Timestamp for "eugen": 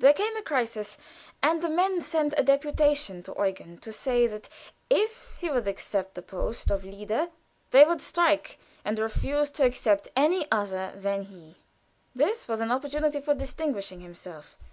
3.38-3.78